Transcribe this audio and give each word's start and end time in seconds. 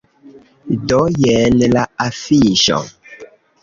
Do, 0.93 1.03
jen 1.27 1.63
la 1.77 1.87
afiŝo. 2.09 2.85